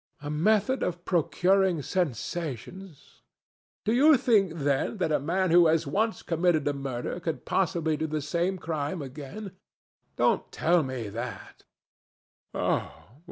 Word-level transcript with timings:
"A 0.21 0.31
method 0.31 0.81
of 0.81 1.05
procuring 1.05 1.83
sensations? 1.83 3.21
Do 3.85 3.93
you 3.93 4.17
think, 4.17 4.53
then, 4.55 4.97
that 4.97 5.11
a 5.11 5.19
man 5.19 5.51
who 5.51 5.67
has 5.67 5.85
once 5.85 6.23
committed 6.23 6.67
a 6.67 6.73
murder 6.73 7.19
could 7.19 7.45
possibly 7.45 7.97
do 7.97 8.07
the 8.07 8.19
same 8.19 8.57
crime 8.57 9.03
again? 9.03 9.51
Don't 10.15 10.51
tell 10.51 10.81
me 10.81 11.07
that." 11.09 11.65